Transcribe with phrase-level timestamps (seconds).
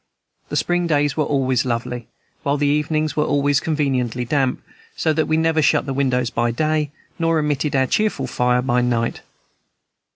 [0.49, 2.07] The spring days were always lovely,
[2.41, 4.63] while the evenings were always conveniently damp;
[4.95, 6.89] so that we never shut the windows by day,
[7.19, 9.21] nor omitted our cheerful fire by night.